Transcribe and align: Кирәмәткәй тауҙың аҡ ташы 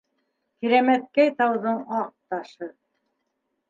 Кирәмәткәй 0.63 1.31
тауҙың 1.43 1.79
аҡ 2.01 2.11
ташы 2.29 2.75